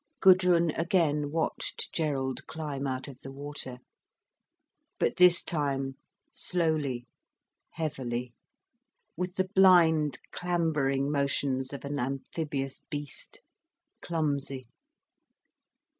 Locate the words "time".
5.43-5.93